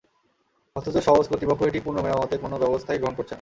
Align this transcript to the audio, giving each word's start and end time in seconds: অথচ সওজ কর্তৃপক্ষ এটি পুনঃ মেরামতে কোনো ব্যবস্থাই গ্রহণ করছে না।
অথচ 0.75 0.95
সওজ 1.07 1.25
কর্তৃপক্ষ 1.27 1.61
এটি 1.63 1.79
পুনঃ 1.79 1.97
মেরামতে 2.03 2.35
কোনো 2.37 2.55
ব্যবস্থাই 2.57 2.99
গ্রহণ 2.99 3.15
করছে 3.15 3.23
না। 3.23 3.29